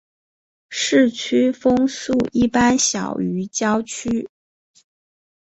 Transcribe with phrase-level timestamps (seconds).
[0.71, 4.27] 市区风速一般小于郊区。